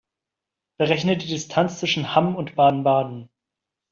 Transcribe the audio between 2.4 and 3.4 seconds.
Baden-Baden